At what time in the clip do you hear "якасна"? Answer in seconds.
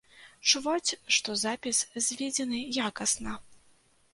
2.89-3.37